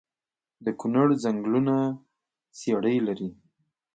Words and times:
د 0.65 0.67
کونړ 0.79 1.07
ځنګلونه 1.23 1.75
څیړۍ 2.59 2.97
لري؟ 3.07 3.29